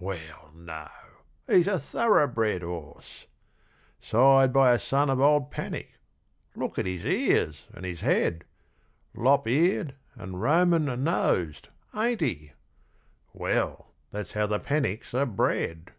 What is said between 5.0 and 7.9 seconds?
of old Panic look at his ears and